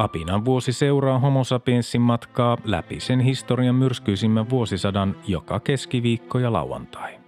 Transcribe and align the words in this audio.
Apinan 0.00 0.44
vuosi 0.44 0.72
seuraa 0.72 1.18
homo 1.18 1.44
sapiensin 1.44 2.00
matkaa 2.00 2.58
läpi 2.64 3.00
sen 3.00 3.20
historian 3.20 3.74
myrskyisimmän 3.74 4.50
vuosisadan 4.50 5.16
joka 5.26 5.60
keskiviikko 5.60 6.38
ja 6.38 6.52
lauantai. 6.52 7.18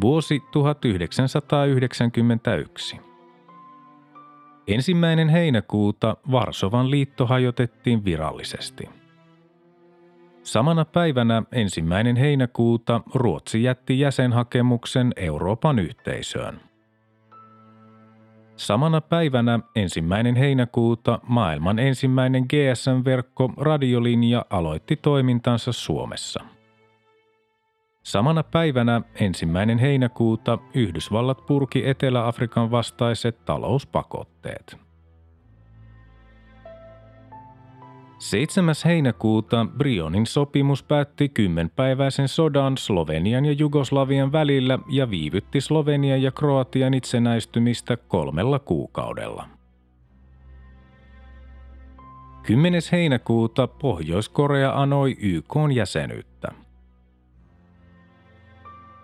Vuosi 0.00 0.42
1991. 0.50 3.00
Ensimmäinen 4.66 5.28
heinäkuuta 5.28 6.16
Varsovan 6.30 6.90
liitto 6.90 7.26
hajotettiin 7.26 8.04
virallisesti. 8.04 8.88
Samana 10.42 10.84
päivänä 10.84 11.42
ensimmäinen 11.52 12.16
heinäkuuta 12.16 13.00
Ruotsi 13.14 13.62
jätti 13.62 14.00
jäsenhakemuksen 14.00 15.12
Euroopan 15.16 15.78
yhteisöön. 15.78 16.60
Samana 18.58 19.00
päivänä 19.00 19.60
ensimmäinen 19.76 20.36
heinäkuuta 20.36 21.20
maailman 21.22 21.78
ensimmäinen 21.78 22.42
GSM-verkko 22.42 23.52
radiolinja 23.56 24.44
aloitti 24.50 24.96
toimintansa 24.96 25.72
Suomessa– 25.72 26.44
Samana 28.08 28.42
päivänä 28.42 29.02
ensimmäinen 29.20 29.78
heinäkuuta 29.78 30.58
Yhdysvallat 30.74 31.46
purki 31.46 31.88
Etelä-Afrikan 31.88 32.70
vastaiset 32.70 33.44
talouspakotteet. 33.44 34.87
7. 38.18 38.74
heinäkuuta 38.84 39.66
Brionin 39.76 40.26
sopimus 40.26 40.82
päätti 40.82 41.28
kymmenpäiväisen 41.28 42.28
sodan 42.28 42.78
Slovenian 42.78 43.44
ja 43.44 43.52
Jugoslavian 43.52 44.32
välillä 44.32 44.78
ja 44.88 45.10
viivytti 45.10 45.60
Slovenian 45.60 46.22
ja 46.22 46.30
Kroatian 46.30 46.94
itsenäistymistä 46.94 47.96
kolmella 47.96 48.58
kuukaudella. 48.58 49.48
10. 52.42 52.82
heinäkuuta 52.92 53.66
Pohjois-Korea 53.66 54.82
anoi 54.82 55.16
YK 55.20 55.54
jäsenyyttä. 55.74 56.48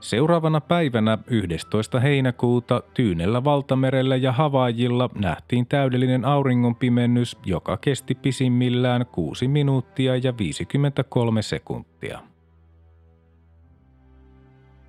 Seuraavana 0.04 0.60
päivänä 0.60 1.18
11. 1.26 2.00
heinäkuuta 2.00 2.82
Tyynellä 2.94 3.44
valtamerellä 3.44 4.16
ja 4.16 4.32
Havaijilla 4.32 5.10
nähtiin 5.14 5.66
täydellinen 5.66 6.24
auringonpimennys, 6.24 7.36
joka 7.46 7.76
kesti 7.76 8.14
pisimmillään 8.14 9.06
6 9.06 9.48
minuuttia 9.48 10.16
ja 10.16 10.38
53 10.38 11.42
sekuntia. 11.42 12.20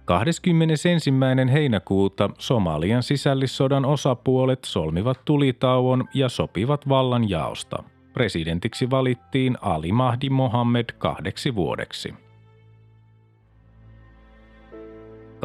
21. 0.05 0.89
heinäkuuta 1.51 2.29
Somalian 2.37 3.03
sisällissodan 3.03 3.85
osapuolet 3.85 4.59
solmivat 4.65 5.25
tulitauon 5.25 6.07
ja 6.13 6.29
sopivat 6.29 6.89
vallan 6.89 7.29
jaosta. 7.29 7.83
Presidentiksi 8.13 8.89
valittiin 8.89 9.57
Ali 9.61 9.91
Mahdi 9.91 10.29
Mohammed 10.29 10.85
kahdeksi 10.97 11.55
vuodeksi– 11.55 12.13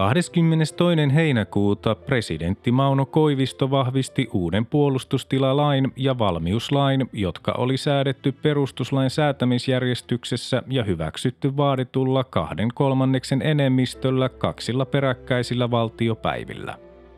22. 0.00 1.14
heinäkuuta 1.14 1.94
presidentti 1.94 2.72
Mauno 2.72 3.06
Koivisto 3.06 3.70
vahvisti 3.70 4.28
uuden 4.32 4.66
puolustustilalain 4.66 5.92
ja 5.96 6.18
valmiuslain, 6.18 7.10
jotka 7.12 7.52
oli 7.52 7.76
säädetty 7.76 8.32
perustuslain 8.32 9.10
säätämisjärjestyksessä 9.10 10.62
ja 10.68 10.84
hyväksytty 10.84 11.56
vaaditulla 11.56 12.24
kahden 12.24 12.68
kolmanneksen 12.74 13.42
enemmistöllä 13.42 14.28
kaksilla 14.28 14.84
peräkkäisillä 14.84 15.70
valtiopäivillä. 15.70 16.76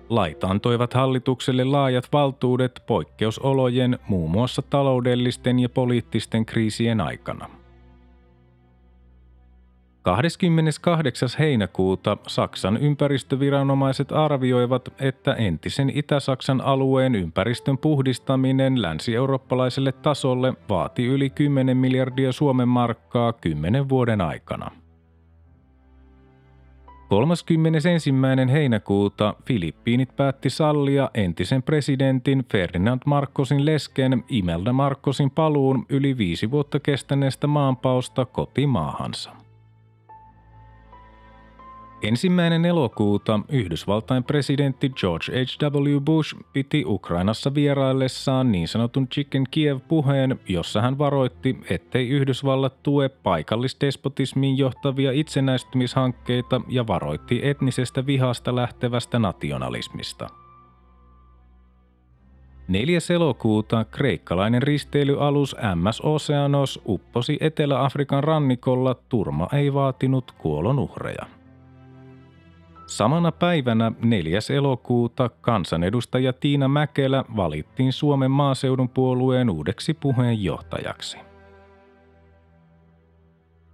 Lait 0.09 0.45
antoivat 0.45 0.95
hallitukselle 0.95 1.65
laajat 1.65 2.09
valtuudet 2.13 2.83
poikkeusolojen, 2.87 3.99
muun 4.09 4.31
muassa 4.31 4.63
taloudellisten 4.63 5.59
ja 5.59 5.69
poliittisten 5.69 6.47
kriisien 6.47 7.01
aikana– 7.01 7.49
28. 10.03 11.29
heinäkuuta 11.39 12.17
Saksan 12.27 12.77
ympäristöviranomaiset 12.77 14.13
arvioivat, 14.13 14.89
että 15.01 15.35
entisen 15.35 15.91
Itä-Saksan 15.95 16.61
alueen 16.61 17.15
ympäristön 17.15 17.79
puhdistaminen 17.79 18.83
länsi-eurooppalaiselle 18.83 19.93
tasolle 19.93 20.55
vaati 20.69 21.07
yli 21.07 21.31
10 21.31 21.77
miljardia 21.77 22.33
Suomen 22.33 22.69
markkaa 22.69 23.33
10 23.33 23.89
vuoden 23.89 24.21
aikana. 24.21 24.71
31. 27.09 28.15
heinäkuuta 28.53 29.35
Filippiinit 29.47 30.17
päätti 30.17 30.51
sallia 30.51 31.11
entisen 31.15 31.63
presidentin 31.63 32.45
Ferdinand 32.53 33.01
Marcosin 33.07 33.67
lesken 33.67 34.25
Imelda 34.29 34.73
Marcosin 34.73 35.31
paluun 35.31 35.87
yli 35.89 36.19
viisi 36.19 36.51
vuotta 36.51 36.81
kestäneestä 36.81 37.47
maanpausta 37.47 38.25
kotimaahansa. 38.25 39.42
Ensimmäinen 42.03 42.65
elokuuta 42.65 43.41
Yhdysvaltain 43.49 44.25
presidentti 44.25 44.89
George 44.89 45.33
H.W. 45.33 46.01
Bush 46.01 46.37
piti 46.53 46.85
Ukrainassa 46.87 47.55
vieraillessaan 47.55 48.53
niin 48.53 48.69
sanotun 48.69 49.09
Chicken 49.09 49.45
Kiev-puheen, 49.51 50.41
jossa 50.49 50.81
hän 50.81 50.99
varoitti, 50.99 51.61
ettei 51.71 52.09
Yhdysvallat 52.09 52.83
tue 52.83 53.09
paikallisdespotismiin 53.09 54.59
johtavia 54.59 55.13
itsenäistymishankkeita 55.13 56.61
ja 56.69 56.87
varoitti 56.87 57.41
etnisestä 57.43 58.07
vihasta 58.07 58.57
lähtevästä 58.57 59.19
nationalismista. 59.19 60.29
4. 62.69 62.99
elokuuta 63.15 63.85
kreikkalainen 63.85 64.63
risteilyalus 64.63 65.57
MS 65.75 66.01
Oceanos 66.01 66.81
upposi 66.87 67.37
Etelä-Afrikan 67.41 68.25
rannikolla, 68.25 68.95
turma 68.95 69.49
ei 69.53 69.75
vaatinut 69.75 70.33
kuolonuhreja. 70.39 71.42
Samana 72.87 73.33
päivänä 73.33 73.93
4. 74.03 74.39
elokuuta 74.55 75.29
kansanedustaja 75.29 76.33
Tiina 76.33 76.69
Mäkelä 76.69 77.25
valittiin 77.37 77.93
Suomen 77.93 78.31
maaseudun 78.31 78.89
puolueen 78.89 79.51
uudeksi 79.51 79.95
puheenjohtajaksi. 79.95 81.19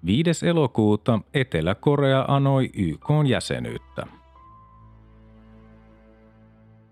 5. 0.06 0.48
elokuuta 0.48 1.20
Etelä-Korea 1.34 2.24
anoi 2.28 2.70
YK 2.74 3.06
jäsenyyttä. 3.28 4.06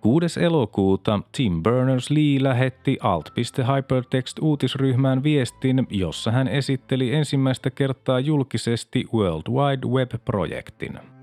6. 0.01 0.45
elokuuta 0.45 1.21
Tim 1.37 1.63
Berners-Lee 1.63 2.43
lähetti 2.43 2.99
Alt.Hypertext-uutisryhmään 3.03 5.23
viestin, 5.23 5.87
jossa 5.91 6.31
hän 6.31 6.49
esitteli 6.49 7.15
ensimmäistä 7.15 7.71
kertaa 7.71 8.21
julkisesti 8.21 9.05
World 9.15 9.53
Wide 9.53 9.87
Web-projektin– 9.87 10.99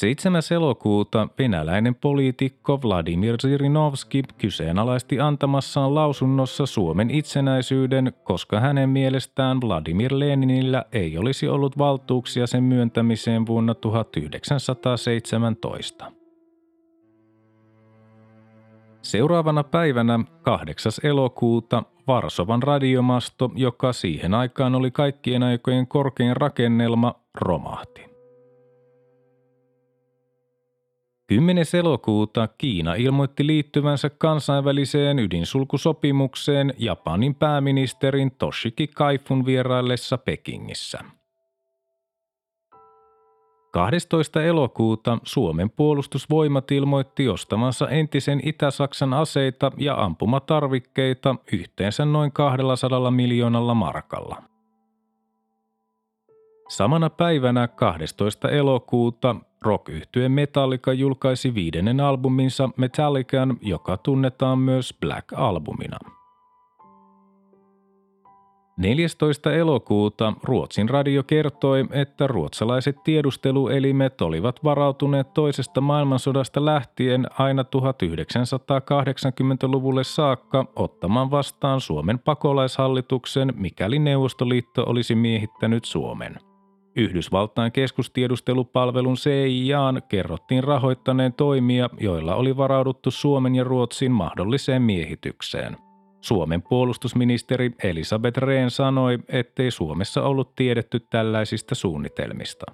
7. 0.00 0.42
elokuuta 0.50 1.28
venäläinen 1.38 1.94
poliitikko 1.94 2.80
Vladimir 2.82 3.36
Zirinovski 3.40 4.22
kyseenalaisti 4.38 5.20
antamassaan 5.20 5.94
lausunnossa 5.94 6.66
Suomen 6.66 7.10
itsenäisyyden, 7.10 8.12
koska 8.24 8.60
hänen 8.60 8.88
mielestään 8.88 9.60
Vladimir 9.60 10.12
Leninillä 10.14 10.84
ei 10.92 11.18
olisi 11.18 11.48
ollut 11.48 11.78
valtuuksia 11.78 12.46
sen 12.46 12.62
myöntämiseen 12.62 13.46
vuonna 13.46 13.74
1917. 13.74 16.12
Seuraavana 19.02 19.64
päivänä 19.64 20.20
8. 20.42 20.92
elokuuta 21.02 21.82
Varsovan 22.06 22.62
radiomasto, 22.62 23.50
joka 23.54 23.92
siihen 23.92 24.34
aikaan 24.34 24.74
oli 24.74 24.90
kaikkien 24.90 25.42
aikojen 25.42 25.86
korkein 25.86 26.36
rakennelma, 26.36 27.14
romahti. 27.34 28.09
10. 31.30 31.64
elokuuta 31.78 32.48
Kiina 32.58 32.94
ilmoitti 32.94 33.46
liittyvänsä 33.46 34.10
kansainväliseen 34.10 35.18
ydinsulkusopimukseen 35.18 36.74
Japanin 36.78 37.34
pääministerin 37.34 38.30
Toshiki 38.30 38.86
Kaifun 38.86 39.46
vieraillessa 39.46 40.18
Pekingissä. 40.18 41.04
12. 43.72 44.42
elokuuta 44.42 45.18
Suomen 45.22 45.70
puolustusvoimat 45.70 46.70
ilmoitti 46.70 47.28
ostamansa 47.28 47.88
entisen 47.88 48.40
Itä-Saksan 48.44 49.14
aseita 49.14 49.72
ja 49.76 49.94
ampumatarvikkeita 50.04 51.36
yhteensä 51.52 52.04
noin 52.04 52.32
200 52.32 53.10
miljoonalla 53.10 53.74
markalla. 53.74 54.42
Samana 56.68 57.10
päivänä 57.10 57.68
12. 57.68 58.48
elokuuta 58.48 59.36
rock 59.62 59.88
Metallica 60.28 60.92
julkaisi 60.92 61.54
viidennen 61.54 62.00
albuminsa 62.00 62.70
Metallican, 62.76 63.56
joka 63.62 63.96
tunnetaan 63.96 64.58
myös 64.58 64.94
Black-albumina. 65.00 65.98
14. 68.76 69.52
elokuuta 69.52 70.32
Ruotsin 70.42 70.88
radio 70.88 71.22
kertoi, 71.22 71.86
että 71.90 72.26
ruotsalaiset 72.26 72.96
tiedusteluelimet 73.04 74.20
olivat 74.20 74.64
varautuneet 74.64 75.34
toisesta 75.34 75.80
maailmansodasta 75.80 76.64
lähtien 76.64 77.26
aina 77.38 77.62
1980-luvulle 77.62 80.04
saakka 80.04 80.66
ottamaan 80.76 81.30
vastaan 81.30 81.80
Suomen 81.80 82.18
pakolaishallituksen, 82.18 83.52
mikäli 83.56 83.98
Neuvostoliitto 83.98 84.84
olisi 84.86 85.14
miehittänyt 85.14 85.84
Suomen– 85.84 86.36
Yhdysvaltain 86.96 87.72
keskustiedustelupalvelun 87.72 89.14
CIAan 89.14 90.02
kerrottiin 90.08 90.64
rahoittaneen 90.64 91.32
toimia, 91.32 91.90
joilla 92.00 92.34
oli 92.34 92.56
varauduttu 92.56 93.10
Suomen 93.10 93.54
ja 93.54 93.64
Ruotsin 93.64 94.12
mahdolliseen 94.12 94.82
miehitykseen. 94.82 95.76
Suomen 96.20 96.62
puolustusministeri 96.62 97.70
Elisabeth 97.84 98.38
Rehn 98.38 98.70
sanoi, 98.70 99.18
ettei 99.28 99.70
Suomessa 99.70 100.22
ollut 100.22 100.54
tiedetty 100.54 101.00
tällaisista 101.00 101.74
suunnitelmista. 101.74 102.66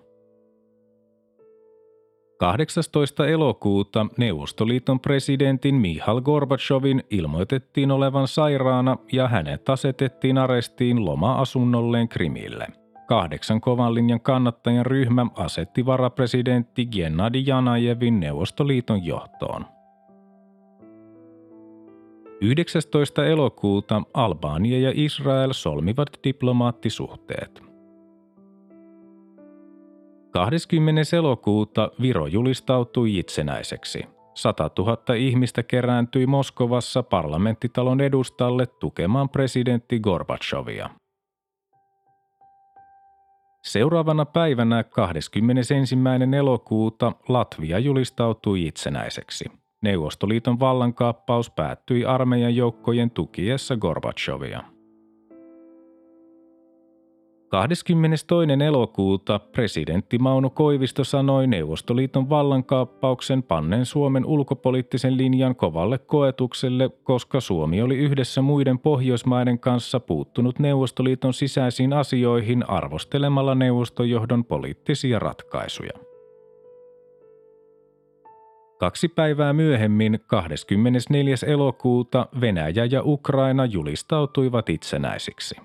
18. 2.38 3.26
elokuuta 3.26 4.06
Neuvostoliiton 4.18 5.00
presidentin 5.00 5.74
Mihail 5.74 6.20
Gorbachevin 6.20 7.02
ilmoitettiin 7.10 7.90
olevan 7.90 8.28
sairaana 8.28 8.96
ja 9.12 9.28
hänet 9.28 9.68
asetettiin 9.68 10.38
arestiin 10.38 11.04
loma-asunnolleen 11.04 12.08
Krimille– 12.08 12.66
Kahdeksan 13.06 13.61
kovan 13.61 13.94
linjan 13.94 14.20
kannattajan 14.20 14.87
ryhmä 14.87 15.26
asetti 15.35 15.87
varapresidentti 15.87 16.87
Gennadi 16.87 17.43
Janajevin 17.47 18.20
Neuvostoliiton 18.20 19.05
johtoon. 19.05 19.67
19. 22.41 23.26
elokuuta 23.26 24.03
Albania 24.14 24.81
ja 24.81 24.93
Israel 24.94 25.53
solmivat 25.53 26.08
diplomaattisuhteet. 26.25 27.62
20. 30.31 31.17
elokuuta 31.17 31.91
Viro 32.00 32.26
julistautui 32.26 33.19
itsenäiseksi. 33.19 34.05
100 34.35 34.70
000 34.79 35.14
ihmistä 35.17 35.62
kerääntyi 35.62 36.26
Moskovassa 36.26 37.02
parlamenttitalon 37.02 38.00
edustalle 38.00 38.67
tukemaan 38.67 39.29
presidentti 39.29 40.00
Gorbachevia. 40.00 40.91
Seuraavana 43.66 44.24
päivänä 44.24 44.84
21. 44.84 45.74
elokuuta 46.38 47.12
Latvia 47.28 47.78
julistautui 47.78 48.66
itsenäiseksi. 48.66 49.44
Neuvostoliiton 49.82 50.60
vallankaappaus 50.60 51.50
päättyi 51.50 52.04
armeijan 52.04 52.56
joukkojen 52.56 53.10
tukiessa 53.10 53.76
Gorbachevia. 53.76 54.75
22. 57.48 58.26
elokuuta 58.66 59.38
presidentti 59.38 60.19
Mauno 60.19 60.50
Koivisto 60.50 61.04
sanoi 61.04 61.46
Neuvostoliiton 61.46 62.28
vallankaappauksen 62.28 63.43
pannen 63.43 63.87
Suomen 63.87 64.26
ulkopoliittisen 64.26 65.16
linjan 65.16 65.56
kovalle 65.56 65.98
koetukselle, 65.98 66.90
koska 67.02 67.40
Suomi 67.40 67.82
oli 67.82 67.96
yhdessä 67.96 68.43
muiden 68.43 68.78
Pohjoismaiden 68.78 69.58
kanssa 69.58 70.00
puuttunut 70.00 70.58
Neuvostoliiton 70.58 71.34
sisäisiin 71.34 71.93
asioihin 71.93 72.70
arvostelemalla 72.70 73.54
neuvostojohdon 73.54 74.44
poliittisia 74.44 75.19
ratkaisuja. 75.19 75.92
Kaksi 78.78 79.08
päivää 79.08 79.52
myöhemmin, 79.52 80.20
24. 80.26 81.34
elokuuta, 81.46 82.26
Venäjä 82.40 82.84
ja 82.90 83.02
Ukraina 83.04 83.64
julistautuivat 83.64 84.69
itsenäisiksi. 84.69 85.56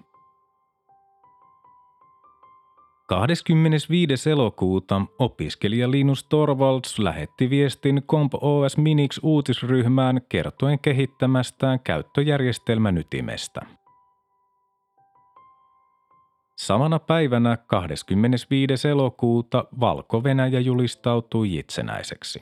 25. 3.12 4.30
elokuuta 4.30 5.02
opiskelija 5.20 5.92
Linus 5.92 6.24
Torvalds 6.24 7.00
lähetti 7.00 7.50
viestin 7.50 8.04
Comp 8.04 8.34
OS 8.42 8.78
Minix 8.78 9.20
uutisryhmään 9.24 10.22
kertoen 10.30 10.80
kehittämästään 10.80 11.80
käyttöjärjestelmän 11.80 12.98
ytimestä. 12.98 13.62
Samana 16.58 17.00
päivänä 17.00 17.58
25. 17.58 18.88
elokuuta 18.88 19.66
Valko-Venäjä 19.80 20.60
julistautui 20.60 21.58
itsenäiseksi. 21.58 22.40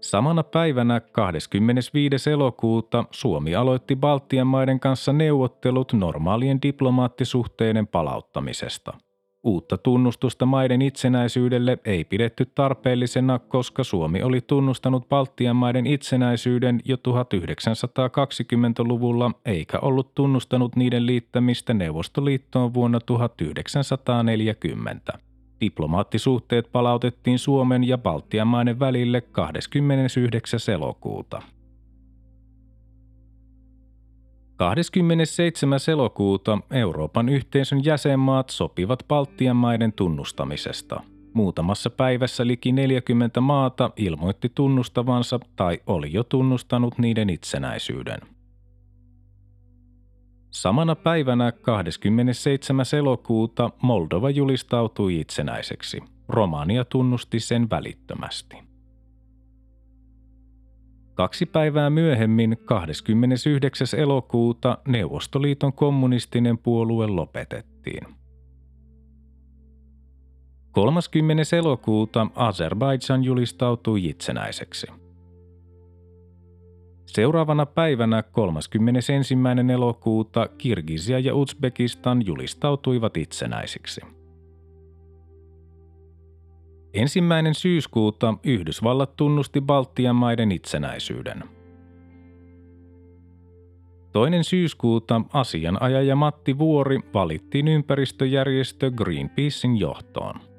Samana 0.00 0.42
päivänä 0.42 1.00
25. 1.00 2.30
elokuuta 2.30 3.04
Suomi 3.10 3.54
aloitti 3.54 3.96
Baltian 3.96 4.46
maiden 4.46 4.80
kanssa 4.80 5.12
neuvottelut 5.12 5.92
normaalien 5.92 6.62
diplomaattisuhteiden 6.62 7.86
palauttamisesta. 7.86 8.92
Uutta 9.42 9.78
tunnustusta 9.78 10.46
maiden 10.46 10.82
itsenäisyydelle 10.82 11.78
ei 11.84 12.04
pidetty 12.04 12.46
tarpeellisena, 12.54 13.38
koska 13.38 13.84
Suomi 13.84 14.22
oli 14.22 14.40
tunnustanut 14.40 15.08
Baltian 15.08 15.56
maiden 15.56 15.86
itsenäisyyden 15.86 16.80
jo 16.84 16.96
1920-luvulla 16.96 19.30
eikä 19.44 19.78
ollut 19.78 20.14
tunnustanut 20.14 20.76
niiden 20.76 21.06
liittämistä 21.06 21.74
Neuvostoliittoon 21.74 22.74
vuonna 22.74 23.00
1940. 23.00 25.29
Diplomaattisuhteet 25.60 26.72
palautettiin 26.72 27.38
Suomen 27.38 27.84
ja 27.84 27.98
Baltian 27.98 28.46
maiden 28.46 28.78
välille 28.78 29.20
29. 29.20 30.60
elokuuta. 30.74 31.42
27. 34.56 35.78
elokuuta 35.88 36.58
Euroopan 36.70 37.28
yhteisön 37.28 37.84
jäsenmaat 37.84 38.50
sopivat 38.50 39.04
Baltian 39.08 39.56
maiden 39.56 39.92
tunnustamisesta. 39.92 41.02
Muutamassa 41.32 41.90
päivässä 41.90 42.46
liki 42.46 42.72
40 42.72 43.40
maata 43.40 43.90
ilmoitti 43.96 44.52
tunnustavansa 44.54 45.40
tai 45.56 45.78
oli 45.86 46.12
jo 46.12 46.24
tunnustanut 46.24 46.98
niiden 46.98 47.30
itsenäisyyden. 47.30 48.20
Samana 50.50 50.96
päivänä 50.96 51.52
27. 51.52 52.86
elokuuta 52.98 53.70
Moldova 53.82 54.30
julistautui 54.30 55.20
itsenäiseksi. 55.20 56.02
Romania 56.28 56.84
tunnusti 56.84 57.40
sen 57.40 57.70
välittömästi. 57.70 58.56
Kaksi 61.14 61.46
päivää 61.46 61.90
myöhemmin, 61.90 62.56
29. 62.64 63.86
elokuuta, 64.00 64.78
Neuvostoliiton 64.88 65.72
kommunistinen 65.72 66.58
puolue 66.58 67.06
lopetettiin. 67.06 68.06
30. 70.70 71.56
elokuuta 71.56 72.26
Azerbaidžan 72.34 73.24
julistautui 73.24 74.04
itsenäiseksi. 74.04 74.86
Seuraavana 77.14 77.66
päivänä 77.66 78.22
31. 78.22 79.12
elokuuta 79.74 80.48
Kirgisia 80.58 81.18
ja 81.18 81.34
Uzbekistan 81.34 82.26
julistautuivat 82.26 83.16
itsenäisiksi. 83.16 84.00
Ensimmäinen 86.94 87.54
syyskuuta 87.54 88.34
Yhdysvallat 88.44 89.16
tunnusti 89.16 89.60
Baltian 89.60 90.16
maiden 90.16 90.52
itsenäisyyden. 90.52 91.44
Toinen 94.12 94.44
syyskuuta 94.44 95.22
asianajaja 95.32 96.16
Matti 96.16 96.58
Vuori 96.58 97.00
valittiin 97.14 97.68
ympäristöjärjestö 97.68 98.90
Greenpeacein 98.90 99.76
johtoon. 99.76 100.49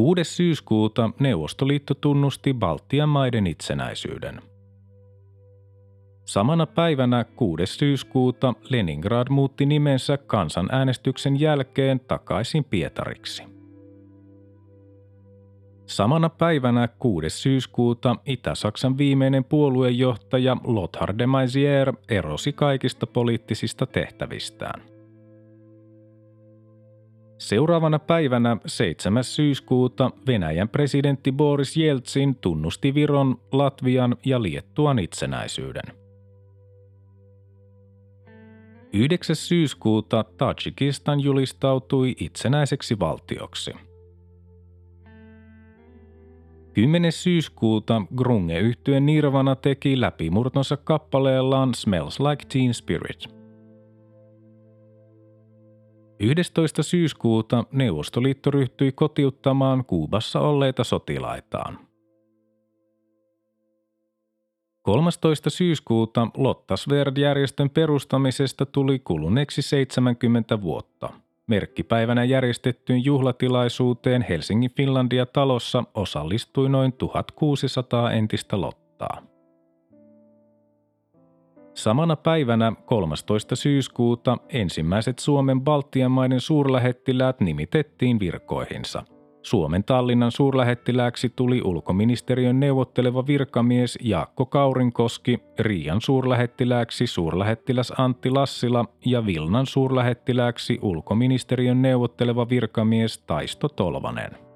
6. 0.00 0.24
syyskuuta 0.24 1.10
Neuvostoliitto 1.18 1.94
tunnusti 1.94 2.54
Baltian 2.54 3.08
maiden 3.08 3.46
itsenäisyyden. 3.46 4.42
Samana 6.24 6.66
päivänä 6.66 7.24
6. 7.24 7.66
syyskuuta 7.66 8.54
Leningrad 8.68 9.26
muutti 9.30 9.66
nimensä 9.66 10.16
kansanäänestyksen 10.16 11.40
jälkeen 11.40 12.00
takaisin 12.00 12.64
Pietariksi. 12.64 13.42
Samana 15.86 16.28
päivänä 16.28 16.88
6. 16.88 17.30
syyskuuta 17.30 18.16
Itä-Saksan 18.26 18.98
viimeinen 18.98 19.44
puoluejohtaja 19.44 20.56
Lothar 20.64 21.14
de 21.18 21.26
Maizière 21.26 21.94
erosi 22.08 22.52
kaikista 22.52 23.06
poliittisista 23.06 23.86
tehtävistään. 23.86 24.89
Seuraavana 27.40 27.98
päivänä 27.98 28.56
7. 28.66 29.24
syyskuuta 29.24 30.10
Venäjän 30.26 30.68
presidentti 30.68 31.32
Boris 31.32 31.76
Jeltsin 31.76 32.34
tunnusti 32.34 32.94
Viron, 32.94 33.36
Latvian 33.52 34.16
ja 34.24 34.42
Liettuan 34.42 34.98
itsenäisyyden. 34.98 35.82
9. 38.92 39.36
syyskuuta 39.36 40.24
Tajikistan 40.38 41.20
julistautui 41.20 42.14
itsenäiseksi 42.20 42.98
valtioksi. 42.98 43.72
10. 46.74 47.12
syyskuuta 47.12 48.02
grunge 48.16 48.58
yhtyeen 48.58 49.06
Nirvana 49.06 49.56
teki 49.56 50.00
läpimurtonsa 50.00 50.76
kappaleellaan 50.76 51.74
Smells 51.74 52.20
Like 52.20 52.44
Teen 52.52 52.74
Spirit– 52.74 53.24
11. 56.20 56.82
syyskuuta 56.82 57.64
Neuvostoliitto 57.72 58.50
ryhtyi 58.50 58.92
kotiuttamaan 58.92 59.84
Kuubassa 59.84 60.40
olleita 60.40 60.84
sotilaitaan. 60.84 61.78
13. 64.82 65.50
syyskuuta 65.50 66.28
Lottasverd-järjestön 66.36 67.70
perustamisesta 67.70 68.66
tuli 68.66 68.98
kuluneeksi 68.98 69.62
70 69.62 70.62
vuotta. 70.62 71.10
Merkkipäivänä 71.46 72.24
järjestettyyn 72.24 73.04
juhlatilaisuuteen 73.04 74.22
Helsingin 74.22 74.70
Finlandia-talossa 74.70 75.84
osallistui 75.94 76.68
noin 76.68 76.92
1600 76.92 78.12
entistä 78.12 78.60
Lottaa. 78.60 79.29
Samana 81.80 82.16
päivänä 82.16 82.72
13. 82.86 83.56
syyskuuta 83.56 84.38
ensimmäiset 84.48 85.18
Suomen 85.18 85.60
Baltian 85.60 86.10
maiden 86.10 86.40
suurlähettiläät 86.40 87.40
nimitettiin 87.40 88.20
virkoihinsa. 88.20 89.02
Suomen 89.42 89.84
Tallinnan 89.84 90.32
suurlähettilääksi 90.32 91.32
tuli 91.36 91.62
ulkoministeriön 91.62 92.60
neuvotteleva 92.60 93.26
virkamies 93.26 93.98
Jaakko 94.02 94.46
Kaurinkoski, 94.46 95.38
Riian 95.58 96.00
suurlähettilääksi 96.00 97.06
suurlähettiläs 97.06 97.92
Antti 97.98 98.30
Lassila 98.30 98.84
ja 99.06 99.26
Vilnan 99.26 99.66
suurlähettilääksi 99.66 100.78
ulkoministeriön 100.82 101.82
neuvotteleva 101.82 102.48
virkamies 102.48 103.18
Taisto 103.18 103.68
Tolvanen. 103.68 104.49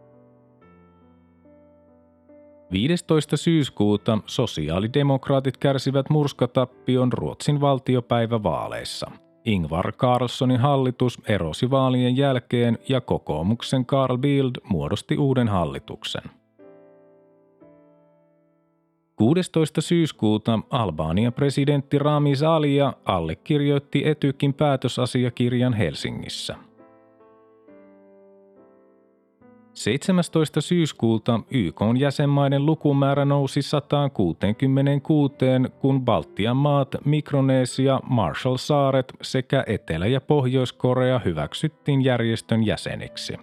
15. 2.74 3.36
syyskuuta 3.36 4.18
sosiaalidemokraatit 4.26 5.56
kärsivät 5.56 6.10
murskatappion 6.10 7.12
Ruotsin 7.12 7.60
valtiopäivävaaleissa. 7.60 9.10
Ingvar 9.44 9.92
Carlssonin 9.92 10.60
hallitus 10.60 11.18
erosi 11.28 11.70
vaalien 11.70 12.16
jälkeen 12.16 12.78
ja 12.88 13.00
kokoomuksen 13.00 13.86
Carl 13.86 14.18
Bild 14.18 14.50
muodosti 14.68 15.18
uuden 15.18 15.48
hallituksen. 15.48 16.22
16. 19.16 19.80
syyskuuta 19.80 20.58
Albanian 20.70 21.32
presidentti 21.32 21.98
Rami 21.98 22.32
Alia 22.48 22.92
allekirjoitti 23.04 24.08
Etykin 24.08 24.54
päätösasiakirjan 24.54 25.72
Helsingissä– 25.72 26.56
17. 29.74 30.60
syyskuuta 30.60 31.40
YK 31.50 31.80
jäsenmaiden 31.98 32.66
lukumäärä 32.66 33.24
nousi 33.24 33.62
166, 33.62 35.36
kun 35.80 36.04
Baltian 36.04 36.56
maat, 36.56 36.88
Mikronesia, 37.04 38.00
Marshall-saaret 38.08 39.12
sekä 39.22 39.64
Etelä- 39.66 40.06
ja 40.06 40.20
Pohjois-Korea 40.20 41.20
hyväksyttiin 41.24 42.04
järjestön 42.04 42.66
jäseniksi. 42.66 43.36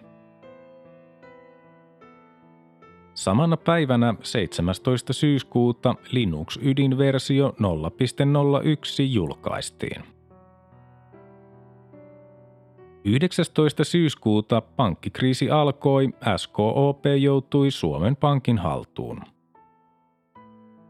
Samana 3.14 3.58
päivänä 3.58 4.14
17. 4.24 5.14
syyskuuta 5.14 5.96
Linux-ydinversio 6.12 7.54
0.01 7.60 9.04
julkaistiin. 9.14 10.21
19. 13.06 13.84
syyskuuta 13.84 14.62
pankkikriisi 14.62 15.50
alkoi, 15.50 16.10
SKOP 16.38 17.06
joutui 17.20 17.72
Suomen 17.72 18.16
Pankin 18.16 18.58
haltuun. 18.58 19.22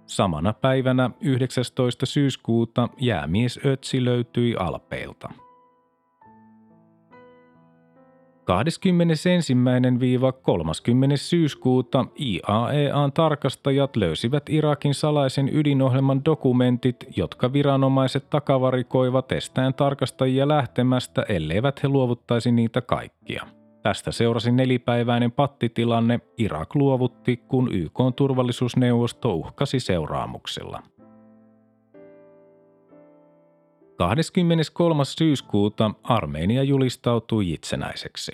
Samana 0.05 0.53
päivänä 0.53 1.09
19. 1.21 2.05
syyskuuta 2.05 2.89
jäämies 2.99 3.59
Ötsi 3.65 4.05
löytyi 4.05 4.55
Alpeilta. 4.55 5.29
21-30. 8.51 8.53
syyskuuta 11.15 12.05
IAEAn 12.19 13.11
tarkastajat 13.11 13.95
löysivät 13.95 14.49
Irakin 14.49 14.93
salaisen 14.93 15.49
ydinohjelman 15.53 16.25
dokumentit, 16.25 16.95
jotka 17.15 17.53
viranomaiset 17.53 18.29
takavarikoivat 18.29 19.31
estäen 19.31 19.73
tarkastajia 19.73 20.47
lähtemästä, 20.47 21.25
elleivät 21.29 21.83
he 21.83 21.87
luovuttaisi 21.87 22.51
niitä 22.51 22.81
kaikkia. 22.81 23.47
Tästä 23.83 24.11
seurasi 24.11 24.51
nelipäiväinen 24.51 25.31
pattitilanne. 25.31 26.19
Irak 26.37 26.75
luovutti, 26.75 27.37
kun 27.37 27.73
YK 27.73 27.99
turvallisuusneuvosto 28.15 29.33
uhkasi 29.33 29.79
seuraamuksilla. 29.79 30.83
23. 34.01 35.05
syyskuuta 35.05 35.91
Armenia 36.03 36.63
julistautui 36.63 37.53
itsenäiseksi. 37.53 38.31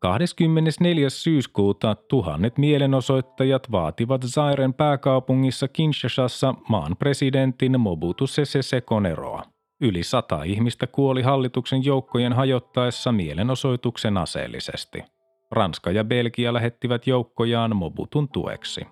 24. 0.00 1.10
syyskuuta 1.10 1.94
tuhannet 1.94 2.58
mielenosoittajat 2.58 3.72
vaativat 3.72 4.22
Zairen 4.22 4.74
pääkaupungissa 4.74 5.68
Kinshasassa 5.68 6.54
maan 6.68 6.96
presidentin 6.96 7.80
Mobutu 7.80 8.26
Sese 8.26 8.62
Sekon 8.62 9.06
eroa. 9.06 9.42
Yli 9.80 10.02
sata 10.02 10.42
ihmistä 10.42 10.86
kuoli 10.86 11.22
hallituksen 11.22 11.84
joukkojen 11.84 12.32
hajottaessa 12.32 13.12
mielenosoituksen 13.12 14.16
aseellisesti. 14.16 15.04
Ranska 15.50 15.90
ja 15.90 16.04
Belgia 16.04 16.52
lähettivät 16.52 17.06
joukkojaan 17.06 17.76
Mobutun 17.76 18.28
tueksi. 18.28 18.86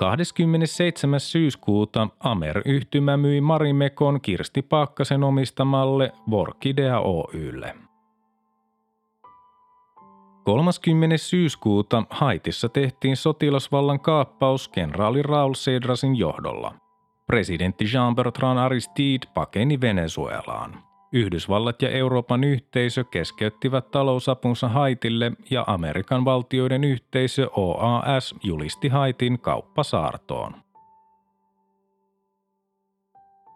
27. 0.00 1.20
syyskuuta 1.20 2.08
Amer-yhtymä 2.20 3.16
myi 3.16 3.40
Marimekon 3.40 4.20
Kirsti 4.20 4.62
Paakkasen 4.62 5.24
omistamalle 5.24 6.12
Vorkidea 6.30 7.00
Oylle. 7.00 7.74
30. 10.44 11.18
syyskuuta 11.18 12.02
Haitissa 12.10 12.68
tehtiin 12.68 13.16
sotilasvallan 13.16 14.00
kaappaus 14.00 14.68
kenraali 14.68 15.22
Raul 15.22 15.52
Cedrasin 15.52 16.16
johdolla. 16.16 16.74
Presidentti 17.26 17.84
Jean-Bertrand 17.84 18.58
Aristide 18.58 19.26
pakeni 19.34 19.80
Venezuelaan. 19.80 20.89
Yhdysvallat 21.12 21.82
ja 21.82 21.90
Euroopan 21.90 22.44
yhteisö 22.44 23.04
keskeyttivät 23.04 23.90
talousapunsa 23.90 24.68
Haitille 24.68 25.32
ja 25.50 25.64
Amerikan 25.66 26.24
valtioiden 26.24 26.84
yhteisö 26.84 27.50
OAS 27.56 28.34
julisti 28.42 28.88
Haitin 28.88 29.38
kauppasaartoon. 29.38 30.54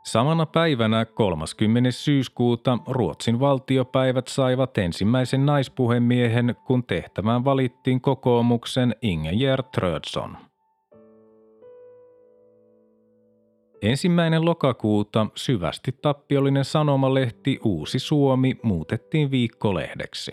Samana 0.05 0.47
päivänä 0.47 1.05
30. 1.05 1.91
syyskuuta 1.91 2.79
Ruotsin 2.87 3.41
valtiopäivät 3.41 4.29
saivat 4.29 4.79
ensimmäisen 4.79 5.47
naispuhemiehen, 5.47 6.57
kun 6.65 6.85
tehtävään 6.85 7.45
valittiin 7.45 8.01
kokoomuksen 8.01 8.97
Ingegerd 9.03 9.65
Trödsson. 9.75 10.37
Ensimmäinen 13.85 14.45
lokakuuta 14.45 15.27
syvästi 15.35 15.95
tappiollinen 16.03 16.65
sanomalehti 16.65 17.59
Uusi 17.65 17.99
Suomi 17.99 18.57
muutettiin 18.63 19.31
viikkolehdeksi. 19.31 20.33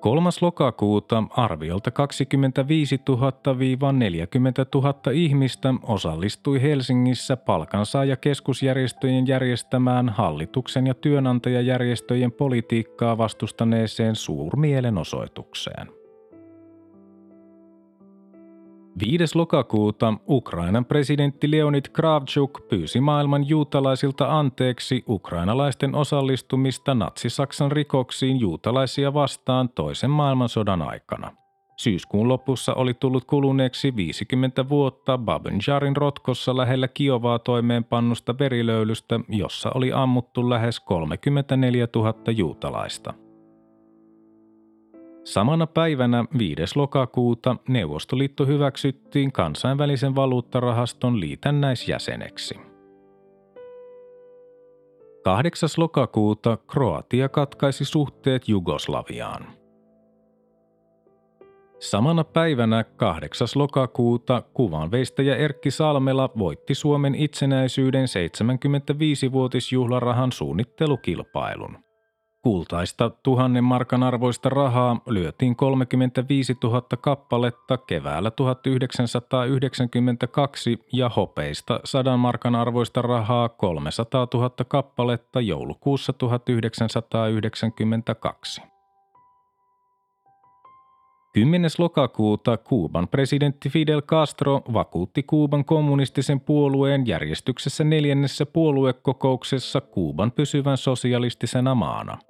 Kolmas 0.00 0.42
lokakuuta 0.42 1.24
arviolta 1.30 1.90
25 1.90 2.96
000-40 2.96 3.02
000 4.74 4.94
ihmistä 5.12 5.74
osallistui 5.82 6.62
Helsingissä 6.62 7.36
palkansaajakeskusjärjestöjen 7.36 9.26
järjestämään 9.26 10.08
hallituksen 10.08 10.86
ja 10.86 10.94
työnantajajärjestöjen 10.94 12.32
politiikkaa 12.32 13.18
vastustaneeseen 13.18 14.16
suurmielenosoitukseen. 14.16 16.01
5. 19.00 19.38
lokakuuta 19.38 20.14
Ukrainan 20.28 20.84
presidentti 20.84 21.50
Leonid 21.50 21.84
Kravchuk 21.92 22.68
pyysi 22.68 23.00
maailman 23.00 23.48
juutalaisilta 23.48 24.38
anteeksi 24.38 25.04
ukrainalaisten 25.08 25.94
osallistumista 25.94 26.94
natsi-Saksan 26.94 27.72
rikoksiin 27.72 28.40
juutalaisia 28.40 29.14
vastaan 29.14 29.68
toisen 29.68 30.10
maailmansodan 30.10 30.82
aikana. 30.82 31.30
Syyskuun 31.76 32.28
lopussa 32.28 32.74
oli 32.74 32.94
tullut 32.94 33.24
kuluneeksi 33.24 33.96
50 33.96 34.68
vuotta 34.68 35.18
Babinjarin 35.18 35.96
rotkossa 35.96 36.56
lähellä 36.56 36.88
Kiovaa 36.88 37.38
toimeenpannusta 37.38 38.38
verilöylystä, 38.38 39.20
jossa 39.28 39.70
oli 39.74 39.92
ammuttu 39.92 40.50
lähes 40.50 40.80
34 40.80 41.88
000 41.96 42.14
juutalaista. 42.36 43.14
Samana 45.24 45.66
päivänä 45.66 46.24
5. 46.38 46.62
lokakuuta 46.74 47.56
Neuvostoliitto 47.68 48.46
hyväksyttiin 48.46 49.32
kansainvälisen 49.32 50.14
valuuttarahaston 50.14 51.20
liitännäisjäseneksi. 51.20 52.54
8. 55.24 55.68
lokakuuta 55.76 56.56
Kroatia 56.56 57.28
katkaisi 57.28 57.84
suhteet 57.84 58.48
Jugoslaviaan. 58.48 59.46
Samana 61.78 62.24
päivänä 62.24 62.84
8. 62.84 63.48
lokakuuta 63.54 64.42
kuvanveistäjä 64.54 65.36
Erkki 65.36 65.70
Salmela 65.70 66.30
voitti 66.38 66.74
Suomen 66.74 67.14
itsenäisyyden 67.14 68.06
75-vuotisjuhlarahan 68.06 70.32
suunnittelukilpailun. 70.32 71.91
Kultaista 72.42 73.10
tuhannen 73.10 73.64
markan 73.64 74.02
arvoista 74.02 74.48
rahaa 74.48 75.00
lyötiin 75.06 75.56
35 75.56 76.56
000 76.62 76.82
kappaletta 77.00 77.78
keväällä 77.78 78.30
1992 78.30 80.78
ja 80.92 81.08
hopeista 81.08 81.80
100 81.84 82.16
markan 82.16 82.54
arvoista 82.54 83.02
rahaa 83.02 83.48
300 83.48 84.28
000 84.34 84.50
kappaletta 84.68 85.40
joulukuussa 85.40 86.12
1992. 86.12 88.62
10. 91.34 91.70
lokakuuta 91.78 92.56
Kuuban 92.56 93.08
presidentti 93.08 93.68
Fidel 93.68 94.02
Castro 94.02 94.62
vakuutti 94.72 95.22
Kuuban 95.22 95.64
kommunistisen 95.64 96.40
puolueen 96.40 97.06
järjestyksessä 97.06 97.84
neljännessä 97.84 98.46
puoluekokouksessa 98.46 99.80
Kuuban 99.80 100.32
pysyvän 100.32 100.76
sosialistisena 100.76 101.74
maana– 101.74 102.18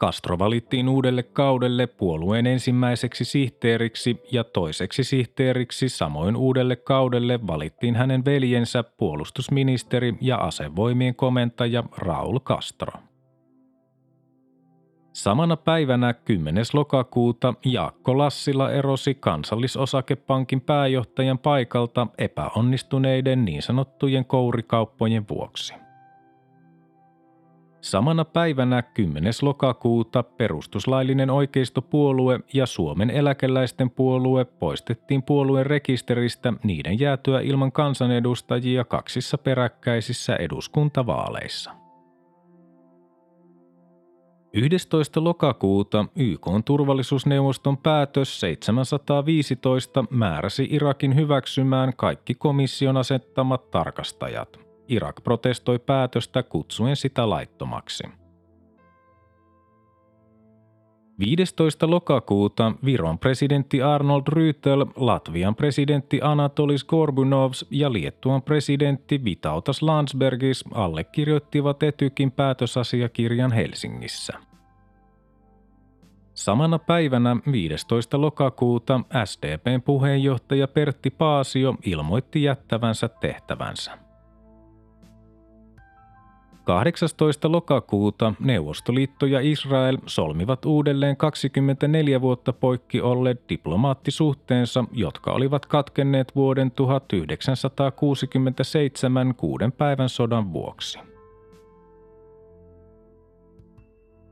Castro 0.00 0.38
valittiin 0.38 0.88
uudelle 0.88 1.22
kaudelle 1.22 1.86
puolueen 1.86 2.46
ensimmäiseksi 2.46 3.24
sihteeriksi 3.24 4.22
ja 4.32 4.44
toiseksi 4.44 5.04
sihteeriksi 5.04 5.88
samoin 5.88 6.36
uudelle 6.36 6.76
kaudelle 6.76 7.46
valittiin 7.46 7.96
hänen 7.96 8.24
veljensä 8.24 8.82
puolustusministeri 8.82 10.14
ja 10.20 10.36
asevoimien 10.36 11.14
komentaja 11.14 11.84
Raul 11.96 12.38
Castro. 12.38 12.92
Samana 15.12 15.56
päivänä 15.56 16.12
10. 16.12 16.64
lokakuuta 16.72 17.54
Jaakko 17.64 18.18
Lassila 18.18 18.72
erosi 18.72 19.14
kansallisosakepankin 19.14 20.60
pääjohtajan 20.60 21.38
paikalta 21.38 22.06
epäonnistuneiden 22.18 23.44
niin 23.44 23.62
sanottujen 23.62 24.24
kourikauppojen 24.24 25.28
vuoksi. 25.28 25.85
Samana 27.86 28.24
päivänä 28.24 28.82
10. 28.82 29.32
lokakuuta 29.42 30.22
perustuslaillinen 30.22 31.30
oikeistopuolue 31.30 32.40
ja 32.54 32.66
Suomen 32.66 33.10
eläkeläisten 33.10 33.90
puolue 33.90 34.44
poistettiin 34.44 35.22
puolueen 35.22 35.66
rekisteristä 35.66 36.52
niiden 36.64 37.00
jäätyä 37.00 37.40
ilman 37.40 37.72
kansanedustajia 37.72 38.84
kaksissa 38.84 39.38
peräkkäisissä 39.38 40.36
eduskuntavaaleissa. 40.36 41.70
11. 44.52 45.24
lokakuuta 45.24 46.04
YK 46.16 46.46
turvallisuusneuvoston 46.64 47.78
päätös 47.78 48.40
715 48.40 50.04
määräsi 50.10 50.68
Irakin 50.70 51.16
hyväksymään 51.16 51.92
kaikki 51.96 52.34
komission 52.34 52.96
asettamat 52.96 53.70
tarkastajat– 53.70 54.58
Irak 54.88 55.24
protestoi 55.24 55.78
päätöstä 55.78 56.42
kutsuen 56.42 56.96
sitä 56.96 57.30
laittomaksi. 57.30 58.04
15. 61.18 61.90
lokakuuta 61.90 62.72
Viron 62.84 63.18
presidentti 63.18 63.82
Arnold 63.82 64.22
Rytel, 64.28 64.86
Latvian 64.96 65.54
presidentti 65.54 66.20
Anatolis 66.22 66.84
Gorbunovs 66.84 67.66
ja 67.70 67.92
Liettuan 67.92 68.42
presidentti 68.42 69.24
Vitautas 69.24 69.82
Landsbergis 69.82 70.64
allekirjoittivat 70.74 71.82
Etykin 71.82 72.32
päätösasiakirjan 72.32 73.52
Helsingissä. 73.52 74.32
Samana 76.34 76.78
päivänä 76.78 77.36
15. 77.52 78.20
lokakuuta 78.20 79.00
SDPn 79.24 79.82
puheenjohtaja 79.84 80.68
Pertti 80.68 81.10
Paasio 81.10 81.74
ilmoitti 81.84 82.42
jättävänsä 82.42 83.08
tehtävänsä. 83.08 84.05
18. 86.66 87.52
lokakuuta 87.52 88.32
Neuvostoliitto 88.40 89.26
ja 89.26 89.40
Israel 89.40 89.98
solmivat 90.06 90.64
uudelleen 90.64 91.16
24 91.16 92.20
vuotta 92.20 92.52
poikki 92.52 93.00
olleet 93.00 93.42
diplomaattisuhteensa, 93.48 94.84
jotka 94.92 95.32
olivat 95.32 95.66
katkenneet 95.66 96.32
vuoden 96.36 96.70
1967 96.70 99.34
kuuden 99.34 99.72
päivän 99.72 100.08
sodan 100.08 100.52
vuoksi. 100.52 100.98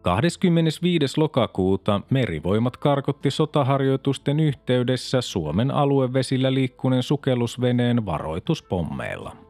25. 0.03 1.21
lokakuuta 1.21 2.01
merivoimat 2.11 2.77
karkotti 2.77 3.31
sotaharjoitusten 3.31 4.41
yhteydessä 4.41 5.21
Suomen 5.21 5.71
aluevesillä 5.71 6.55
liikkuneen 6.55 7.03
sukellusveneen 7.03 8.07
varoituspommeilla. 8.07 9.44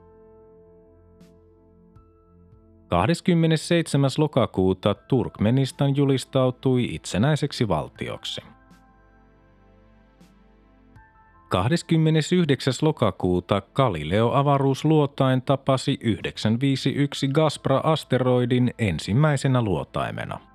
27. 2.88 4.11
lokakuuta 4.18 4.94
Turkmenistan 4.94 5.97
julistautui 5.97 6.94
itsenäiseksi 6.94 7.68
valtioksi. 7.68 8.40
29. 11.49 12.75
lokakuuta 12.83 13.62
Galileo 13.75 14.33
avaruusluotain 14.35 15.42
tapasi 15.42 15.99
951 16.01 17.29
Gaspra-asteroidin 17.29 18.75
ensimmäisenä 18.79 19.62
luotaimena– 19.62 20.40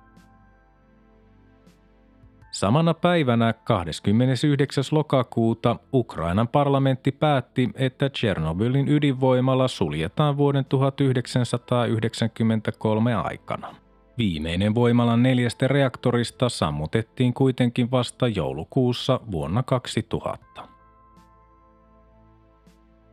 Samana 2.50 2.94
päivänä 2.94 3.52
29. 3.52 4.84
lokakuuta 4.90 5.76
Ukrainan 5.94 6.48
parlamentti 6.48 7.12
päätti, 7.12 7.70
että 7.74 8.08
Tchernobylin 8.08 8.88
ydinvoimala 8.88 9.68
suljetaan 9.68 10.36
vuoden 10.36 10.64
1993 10.64 13.14
aikana. 13.14 13.74
Viimeinen 14.18 14.74
voimalan 14.74 15.22
neljästä 15.22 15.68
reaktorista 15.68 16.48
sammutettiin 16.48 17.34
kuitenkin 17.34 17.90
vasta 17.90 18.28
joulukuussa 18.28 19.20
vuonna 19.30 19.62
2000. 19.62 20.69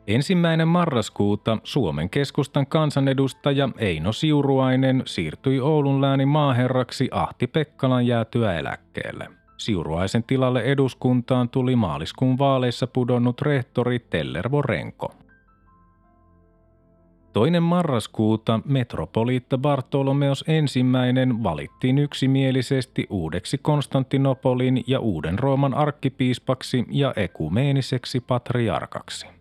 Ensimmäinen 0.08 0.67
marraskuuta 0.67 1.58
Suomen 1.63 2.10
keskustan 2.10 2.67
kansanedustaja 2.67 3.70
Eino 3.78 4.12
Siuruainen 4.12 5.04
siirtyi 5.06 5.60
Oulun 5.60 6.02
läänin 6.02 6.28
maaherraksi 6.28 7.10
Ahti 7.12 7.48
Pekkalan 7.48 8.08
jäätyä 8.08 8.60
eläkkeelle. 8.60 9.28
Siuruaisen 9.58 10.24
tilalle 10.24 10.62
eduskuntaan 10.62 11.50
tuli 11.50 11.76
maaliskuun 11.76 12.38
vaaleissa 12.38 12.88
pudonnut 12.88 13.41
rehtori 13.41 14.00
Tellervo 14.00 14.62
Renko. 14.62 15.15
Toinen 17.34 17.63
marraskuuta 17.63 18.60
metropoliitta 18.65 19.58
Bartolomeos 19.58 20.43
ensimmäinen 20.48 21.43
valittiin 21.43 21.98
yksimielisesti 21.98 23.08
uudeksi 23.10 23.58
Konstantinopolin 23.58 24.84
ja 24.88 25.00
uuden 25.00 25.39
Rooman 25.39 25.74
arkkipiispaksi 25.74 26.86
ja 26.91 27.13
ekumeeniseksi 27.15 28.20
patriarkaksi. 28.20 29.37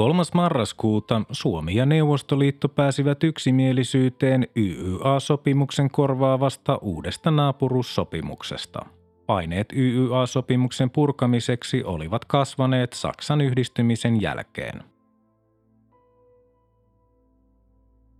3. 0.00 0.22
marraskuuta 0.34 1.22
Suomi 1.32 1.74
ja 1.74 1.86
Neuvostoliitto 1.86 2.68
pääsivät 2.68 3.24
yksimielisyyteen 3.24 4.46
YYA-sopimuksen 4.56 5.90
korvaavasta 5.92 6.76
uudesta 6.76 7.30
naapuruussopimuksesta. 7.30 8.86
Paineet 9.26 9.72
YYA-sopimuksen 9.72 10.90
purkamiseksi 10.90 11.84
olivat 11.84 12.24
kasvaneet 12.24 12.92
Saksan 12.92 13.40
yhdistymisen 13.40 14.22
jälkeen. 14.22 14.82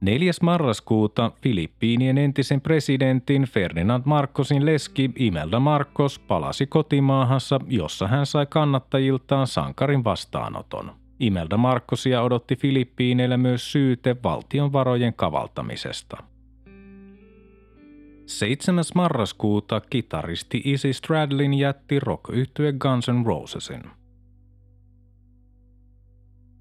4. 0.01 0.33
marraskuuta 0.43 1.31
Filippiinien 1.43 2.19
entisen 2.19 2.61
presidentin 2.61 3.43
Ferdinand 3.45 4.03
Marcosin 4.05 4.67
leski 4.67 5.11
Imelda 5.17 5.61
Marcos 5.61 6.19
palasi 6.19 6.67
kotimaahansa, 6.67 7.61
jossa 7.69 8.09
hän 8.09 8.27
sai 8.27 8.47
kannattajiltaan 8.47 9.47
sankarin 9.47 10.05
vastaanoton. 10.05 11.00
Imelda 11.21 11.57
Markkosia 11.57 12.23
odotti 12.23 12.57
Filippiineillä 12.57 13.37
myös 13.37 13.73
syyte 13.73 14.17
valtion 14.25 14.73
varojen 14.73 15.15
kavaltamisesta. 15.15 16.17
7. 18.27 18.85
marraskuuta 18.95 19.81
kitaristi 19.81 20.63
Izzy 20.65 20.93
Stradlin 20.93 21.55
jätti 21.55 22.01
rock 22.01 22.25
Guns 22.79 23.09
N' 23.09 23.27
Rosesin. 23.27 23.83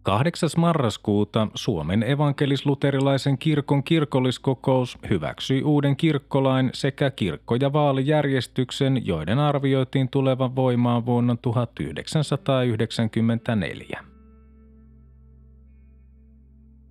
8. 0.04 0.50
marraskuuta 0.58 1.48
Suomen 1.56 2.04
evankelisluterilaisen 2.04 3.38
kirkon 3.38 3.84
kirkolliskokous 3.84 4.98
hyväksyi 5.10 5.64
uuden 5.64 5.96
kirkkolain 5.96 6.70
sekä 6.74 7.12
kirkko- 7.12 7.56
ja 7.56 7.74
vaalijärjestyksen, 7.74 9.06
joiden 9.06 9.40
arvioitiin 9.40 10.10
tulevan 10.10 10.56
voimaan 10.56 11.06
vuonna 11.06 11.36
1994. 11.42 14.09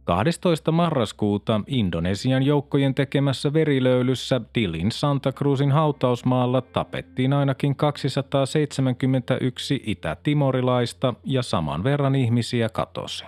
12. 0.08 0.72
marraskuuta 0.72 1.60
Indonesian 1.66 2.42
joukkojen 2.42 2.94
tekemässä 2.94 3.52
verilöylyssä 3.52 4.40
Dilin 4.54 4.92
Santa 4.92 5.32
Cruzin 5.32 5.72
hautausmaalla 5.72 6.60
tapettiin 6.60 7.32
ainakin 7.32 7.76
271 7.76 9.82
itä-timorilaista 9.86 11.14
ja 11.24 11.42
saman 11.42 11.84
verran 11.84 12.14
ihmisiä 12.14 12.68
katosi. 12.68 13.24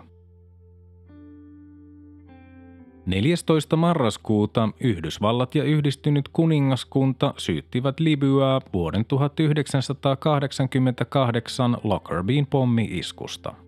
14. 3.06 3.76
marraskuuta 3.76 4.68
Yhdysvallat 4.80 5.54
ja 5.54 5.64
yhdistynyt 5.64 6.28
kuningaskunta 6.32 7.34
syyttivät 7.36 8.00
Libyaa 8.00 8.60
vuoden 8.72 9.04
1988 9.04 11.76
Lockerbien 11.84 12.46
pommi-iskusta– 12.46 13.54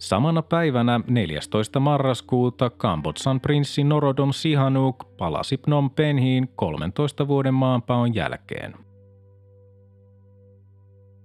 Samana 0.00 0.42
päivänä 0.42 1.00
14. 1.06 1.80
marraskuuta 1.80 2.70
Kambodsan 2.70 3.40
prinssi 3.40 3.84
Norodom 3.84 4.32
Sihanouk 4.32 5.16
palasi 5.16 5.56
Phnom 5.56 5.90
Penhiin 5.90 6.48
13 6.56 7.28
vuoden 7.28 7.54
maanpaon 7.54 8.14
jälkeen. 8.14 8.74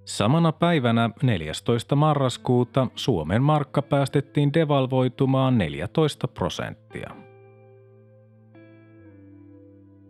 Samana 0.05 0.51
päivänä 0.51 1.09
14. 1.23 1.95
marraskuuta 1.95 2.87
Suomen 2.95 3.43
markka 3.43 3.81
päästettiin 3.81 4.53
devalvoitumaan 4.53 5.57
14 5.57 6.27
prosenttia. 6.27 7.09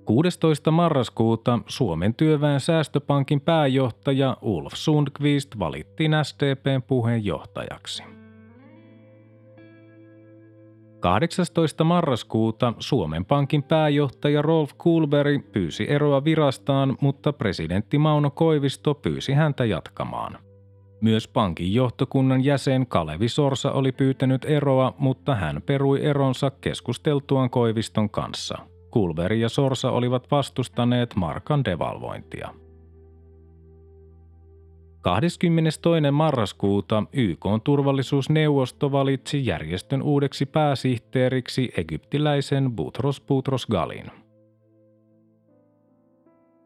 16. 0.06 0.71
marraskuuta 0.71 1.60
Suomen 1.67 2.13
työväen 2.13 2.60
säästöpankin 2.60 3.41
pääjohtaja 3.41 4.38
Ulf 4.41 4.73
Sundqvist 4.73 5.60
valittiin 5.60 6.12
SDPn 6.23 6.84
puheenjohtajaksi. 6.88 8.25
18. 11.06 11.84
marraskuuta 11.84 12.74
Suomen 12.80 13.26
Pankin 13.26 13.63
pääjohtaja 13.63 14.41
Rolf 14.41 14.72
Kulberg 14.78 15.52
pyysi 15.52 15.86
eroa 15.89 16.24
virastaan, 16.24 16.98
mutta 17.02 17.34
presidentti 17.34 17.98
Mauno 17.98 18.32
Koivisto 18.32 18.94
pyysi 18.94 19.34
häntä 19.34 19.65
jatkamaan. 19.65 20.38
Myös 21.02 21.28
pankin 21.28 21.74
johtokunnan 21.74 22.44
jäsen 22.44 22.88
Kalevi 22.88 23.30
Sorsa 23.30 23.72
oli 23.72 23.91
pyytänyt 23.91 24.46
eroa, 24.46 24.94
mutta 24.98 25.36
hän 25.36 25.62
perui 25.62 26.06
eronsa 26.06 26.52
keskusteltuaan 26.62 27.50
Koiviston 27.50 28.10
kanssa. 28.10 28.58
Kulberg 28.91 29.39
ja 29.39 29.50
Sorsa 29.50 29.91
olivat 29.91 30.32
vastustaneet 30.32 31.15
markan 31.15 31.65
devalvointia. 31.65 32.50
22. 35.06 36.12
marraskuuta 36.12 37.04
YK 37.13 37.46
turvallisuusneuvosto 37.63 38.91
valitsi 38.91 39.46
järjestön 39.46 40.02
uudeksi 40.02 40.46
pääsihteeriksi 40.46 41.74
egyptiläisen 41.78 42.72
Butros 42.72 43.22
Butros 43.22 43.65
Galin. 43.68 44.12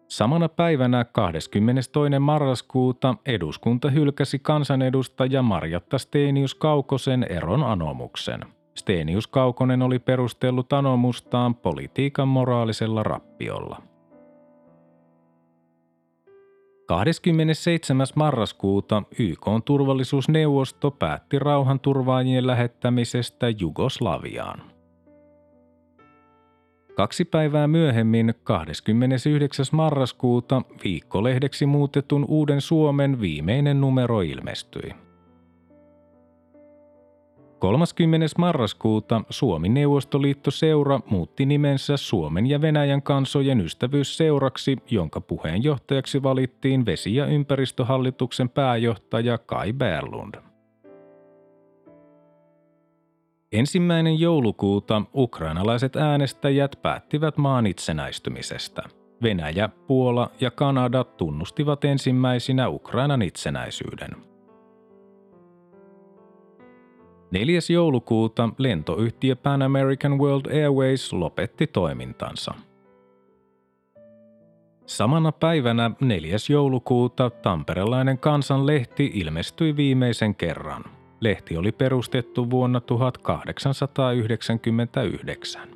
Samana 0.07 0.49
päivänä 0.49 1.03
22. 1.03 2.19
marraskuuta 2.19 3.15
eduskunta 3.25 3.89
hylkäsi 3.89 4.39
kansanedustaja 4.39 5.41
Marjatta 5.41 5.97
Steenius 5.97 6.55
Kaukosen 6.55 7.25
eron 7.29 7.63
anomuksen. 7.63 8.41
Steenius 8.77 9.27
Kaukonen 9.27 9.81
oli 9.81 9.99
perustellut 9.99 10.73
anomustaan 10.73 11.55
politiikan 11.55 12.27
moraalisella 12.27 13.03
rappiolla. 13.03 13.81
27. 16.89 18.07
marraskuuta 18.15 19.03
YK 19.19 19.45
turvallisuusneuvosto 19.65 20.91
päätti 20.91 21.39
rauhanturvaajien 21.39 22.47
lähettämisestä 22.47 23.49
Jugoslaviaan. 23.59 24.61
Kaksi 26.95 27.25
päivää 27.25 27.67
myöhemmin, 27.67 28.33
29. 28.43 29.65
marraskuuta, 29.71 30.61
viikkolehdeksi 30.83 31.65
muutetun 31.65 32.25
Uuden 32.27 32.61
Suomen 32.61 33.21
viimeinen 33.21 33.81
numero 33.81 34.21
ilmestyi. 34.21 35.08
30. 37.59 38.25
marraskuuta 38.37 39.21
Suomi 39.29 39.69
Neuvostoliitto 39.69 40.51
Seura 40.51 40.99
muutti 41.09 41.45
nimensä 41.45 41.97
Suomen 41.97 42.47
ja 42.47 42.61
Venäjän 42.61 43.01
kansojen 43.01 43.61
ystävyysseuraksi, 43.61 44.77
jonka 44.91 45.21
puheenjohtajaksi 45.21 46.23
valittiin 46.23 46.85
vesi- 46.85 47.15
ja 47.15 47.25
ympäristöhallituksen 47.25 48.49
pääjohtaja 48.49 49.37
Kai 49.37 49.73
Berlund. 49.73 50.35
Ensimmäinen 53.51 54.19
joulukuuta 54.19 55.01
ukrainalaiset 55.13 55.95
äänestäjät 55.95 56.79
päättivät 56.81 57.37
maan 57.37 57.67
itsenäistymisestä. 57.67 58.83
Venäjä, 59.23 59.69
Puola 59.87 60.31
ja 60.41 60.51
Kanada 60.51 61.03
tunnustivat 61.03 61.85
ensimmäisinä 61.85 62.69
Ukrainan 62.69 63.21
itsenäisyyden– 63.21 64.09
4. 67.31 67.59
joulukuuta 67.69 68.49
lentoyhtiö 68.57 69.35
Pan 69.35 69.61
American 69.61 70.19
World 70.19 70.45
Airways 70.45 71.13
lopetti 71.13 71.67
toimintansa. 71.67 72.53
Samana 74.85 75.31
päivänä 75.31 75.91
4. 75.99 76.35
joulukuuta 76.49 77.29
tamperelainen 77.29 78.17
kansanlehti 78.17 79.11
ilmestyi 79.13 79.75
viimeisen 79.75 80.35
kerran. 80.35 80.83
Lehti 81.19 81.57
oli 81.57 81.71
perustettu 81.71 82.49
vuonna 82.49 82.81
1899. 82.81 85.69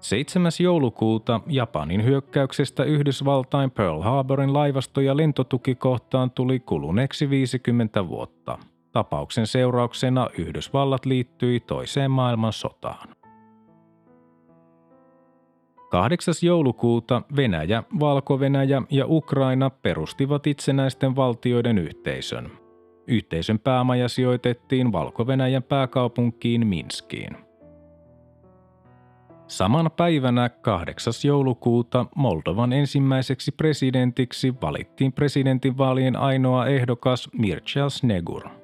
7. 0.00 0.52
joulukuuta 0.60 1.40
Japanin 1.46 2.04
hyökkäyksestä 2.04 2.84
Yhdysvaltain 2.84 3.70
Pearl 3.70 4.00
Harborin 4.00 4.52
laivasto- 4.52 5.00
ja 5.00 5.16
lentotukikohtaan 5.16 6.30
tuli 6.30 6.60
kuluneeksi 6.60 7.30
50 7.30 8.08
vuotta– 8.08 8.58
Tapauksen 8.92 9.46
seurauksena 9.46 10.28
Yhdysvallat 10.38 11.06
liittyi 11.06 11.60
toiseen 11.60 12.10
maailmansotaan. 12.10 13.08
8. 15.90 16.34
joulukuuta 16.42 17.22
Venäjä, 17.36 17.82
Valko-Venäjä 18.00 18.82
ja 18.90 19.04
Ukraina 19.08 19.70
perustivat 19.70 20.46
itsenäisten 20.46 21.16
valtioiden 21.16 21.78
yhteisön. 21.78 22.50
Yhteisön 23.06 23.58
päämaja 23.58 24.08
sijoitettiin 24.08 24.92
Valko-Venäjän 24.92 25.62
pääkaupunkiin 25.62 26.66
Minskiin. 26.66 27.36
Samana 29.46 29.90
päivänä 29.90 30.48
8. 30.48 31.12
joulukuuta 31.24 32.06
Moldovan 32.16 32.72
ensimmäiseksi 32.72 33.52
presidentiksi 33.52 34.54
valittiin 34.62 35.12
presidentinvaalien 35.12 36.16
ainoa 36.16 36.66
ehdokas 36.66 37.28
Mircea 37.38 37.88
Snegur– 37.88 38.48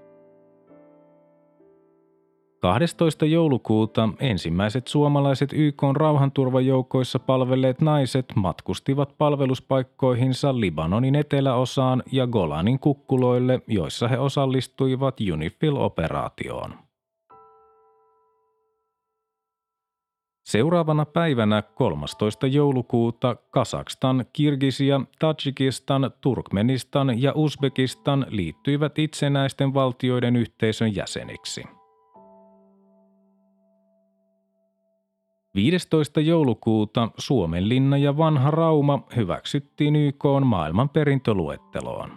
12. 2.67 3.27
joulukuuta 3.27 4.09
ensimmäiset 4.21 4.87
suomalaiset 4.87 5.51
YK 5.53 5.83
rauhanturvajoukoissa 5.97 7.19
palvelleet 7.19 7.81
naiset 7.81 8.27
matkustivat 8.35 9.19
palveluspaikkoihinsa 9.19 10.61
Libanonin 10.61 11.15
eteläosaan 11.15 12.03
ja 12.13 12.27
Golanin 12.27 12.79
kukkuloille, 12.79 13.61
joissa 13.67 14.09
he 14.09 14.19
osallistuivat 14.19 15.17
UNIFIL-operaatioon. 15.33 16.75
Seuraavana 20.45 21.05
päivänä 21.05 21.63
13. 21.63 22.47
joulukuuta 22.47 23.37
Kasakstan, 23.51 24.25
Kirgisia, 24.33 25.01
Tajikistan, 25.19 26.11
Turkmenistan 26.21 27.23
ja 27.23 27.33
Uzbekistan 27.35 28.27
liittyivät 28.29 28.99
itsenäisten 28.99 29.75
valtioiden 29.75 30.37
yhteisön 30.37 30.95
jäseniksi– 30.95 31.65
15. 35.57 36.21
joulukuuta 36.21 37.09
Suomen 37.19 37.69
linna 37.69 37.97
ja 37.97 38.17
vanha 38.17 38.51
Rauma 38.51 39.03
hyväksyttiin 39.17 39.97
YK 39.97 40.25
maailman 40.45 40.89
perintöluetteloon. 40.89 42.11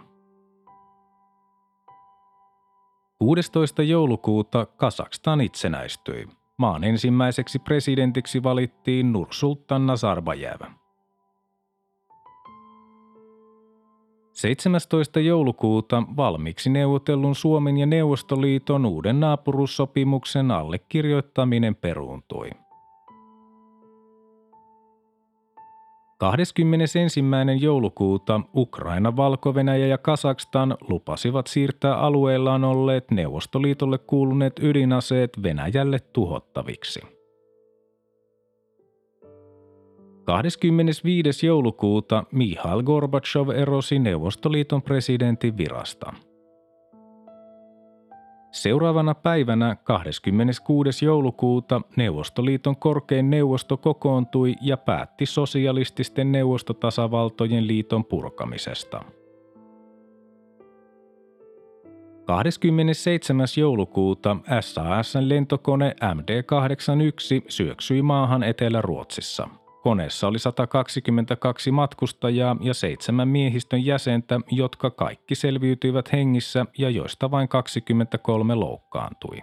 16. 3.18 3.82
joulukuuta 3.82 4.66
Kasakstan 4.66 5.40
itsenäistyi. 5.40 6.28
Maan 6.56 6.84
ensimmäiseksi 6.84 7.58
presidentiksi 7.58 8.42
valittiin 8.42 9.12
Nursultan 9.12 9.86
Nazarbayev. 9.86 10.60
17. 14.32 15.20
joulukuuta 15.20 16.02
valmiiksi 16.16 16.70
neuvotellun 16.70 17.34
Suomen 17.34 17.78
ja 17.78 17.86
Neuvostoliiton 17.86 18.86
uuden 18.86 19.20
naapuruussopimuksen 19.20 20.50
allekirjoittaminen 20.50 21.76
peruuntui. 21.76 22.50
21. 26.20 26.98
joulukuuta 27.60 28.40
Ukraina, 28.54 29.16
valko 29.16 29.54
ja 29.86 29.98
Kasakstan 29.98 30.76
lupasivat 30.88 31.46
siirtää 31.46 31.94
alueellaan 31.94 32.64
olleet 32.64 33.10
Neuvostoliitolle 33.10 33.98
kuuluneet 33.98 34.52
ydinaseet 34.62 35.30
Venäjälle 35.42 35.98
tuhottaviksi. 35.98 37.00
25. 40.24 41.46
joulukuuta 41.46 42.24
Mihail 42.32 42.82
Gorbachev 42.82 43.48
erosi 43.48 43.98
Neuvostoliiton 43.98 44.82
presidentin 44.82 45.56
virasta– 45.56 46.12
Seuraavana 48.52 49.14
päivänä 49.14 49.76
26. 49.84 51.04
joulukuuta 51.04 51.80
Neuvostoliiton 51.96 52.76
korkein 52.76 53.30
neuvosto 53.30 53.76
kokoontui 53.76 54.54
ja 54.60 54.76
päätti 54.76 55.26
sosialististen 55.26 56.32
neuvostotasavaltojen 56.32 57.66
liiton 57.66 58.04
purkamisesta. 58.04 59.04
27. 62.24 63.46
joulukuuta 63.56 64.36
SASn 64.60 65.28
lentokone 65.28 65.94
MD-81 66.02 67.44
syöksyi 67.48 68.02
maahan 68.02 68.42
Etelä-Ruotsissa– 68.42 69.48
Koneessa 69.82 70.28
oli 70.28 70.38
122 70.38 71.70
matkustajaa 71.70 72.56
ja 72.60 72.74
seitsemän 72.74 73.28
miehistön 73.28 73.84
jäsentä, 73.84 74.40
jotka 74.50 74.90
kaikki 74.90 75.34
selviytyivät 75.34 76.12
hengissä 76.12 76.66
ja 76.78 76.90
joista 76.90 77.30
vain 77.30 77.48
23 77.48 78.54
loukkaantui. 78.54 79.42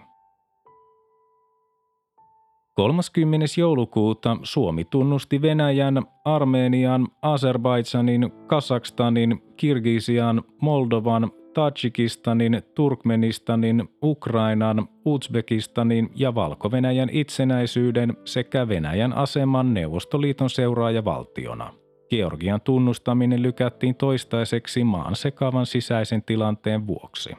30. 2.74 3.46
joulukuuta 3.56 4.36
Suomi 4.42 4.84
tunnusti 4.84 5.42
Venäjän, 5.42 6.02
Armenian, 6.24 7.08
Azerbaidsanin, 7.22 8.32
Kasakstanin, 8.46 9.42
Kirgisian, 9.56 10.42
Moldovan, 10.60 11.30
Tajikistanin, 11.54 12.62
Turkmenistanin, 12.74 13.88
Ukrainan, 14.02 14.88
Uzbekistanin 15.04 16.10
ja 16.14 16.34
valko 16.34 16.70
itsenäisyyden 17.12 18.16
sekä 18.24 18.68
Venäjän 18.68 19.12
aseman 19.12 19.74
Neuvostoliiton 19.74 20.50
seuraajavaltiona. 20.50 21.74
Georgian 22.10 22.60
tunnustaminen 22.60 23.42
lykättiin 23.42 23.94
toistaiseksi 23.94 24.84
maan 24.84 25.16
sekavan 25.16 25.66
sisäisen 25.66 26.22
tilanteen 26.22 26.86
vuoksi. 26.86 27.30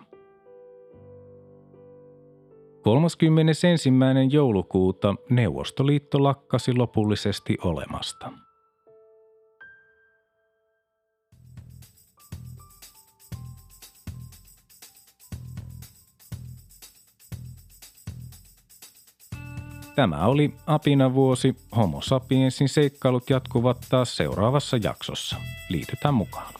31. 2.81 3.67
joulukuuta 4.29 5.15
Neuvostoliitto 5.29 6.23
lakkasi 6.23 6.73
lopullisesti 6.73 7.57
olemasta. 7.63 8.31
Tämä 19.99 20.25
oli 20.25 20.53
Apinavuosi. 20.67 21.55
Homo 21.75 22.01
sapiensin 22.01 22.69
seikkailut 22.69 23.29
jatkuvat 23.29 23.77
taas 23.89 24.17
seuraavassa 24.17 24.77
jaksossa. 24.77 25.35
Liitytään 25.69 26.13
mukaan. 26.13 26.53